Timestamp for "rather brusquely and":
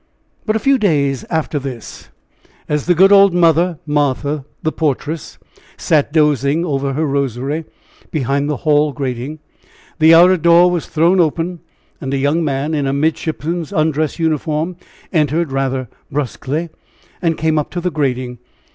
15.51-17.37